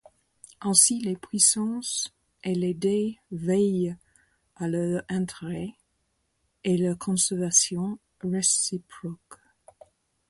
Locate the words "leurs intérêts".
4.67-5.75